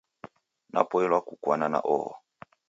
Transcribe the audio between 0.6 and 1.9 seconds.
Napoilwa kukwana na